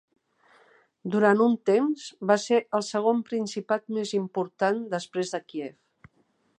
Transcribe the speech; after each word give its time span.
Durant 1.15 1.43
un 1.47 1.53
temps, 1.71 2.07
va 2.31 2.39
ser 2.45 2.61
el 2.79 2.87
segon 2.89 3.21
principat 3.29 3.87
més 3.99 4.15
important, 4.23 4.85
després 4.97 5.37
de 5.37 5.47
Kiev. 5.53 6.15